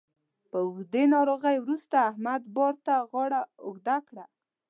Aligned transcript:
له 0.51 0.57
اوږدې 0.63 1.03
ناروغۍ 1.15 1.57
وروسته 1.61 1.95
احمد 2.09 2.41
بار 2.55 2.73
ته 2.85 2.95
غاړه 3.11 3.41
اوږده 3.65 3.97
کړه 4.07 4.25